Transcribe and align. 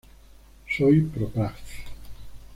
Soy 0.67 1.01
pro-paz. 1.03 1.61